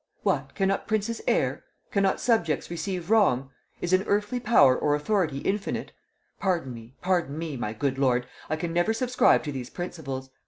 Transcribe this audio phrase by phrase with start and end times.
[0.23, 1.63] What, cannot princes err?
[1.91, 3.51] cannot subjects receive wrong?
[3.81, 5.91] Is an earthly power or authority infinite?
[6.39, 10.31] Pardon me, pardon me, my good lord, I can never subscribe to these principles.